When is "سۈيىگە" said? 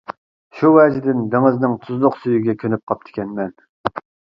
2.25-2.59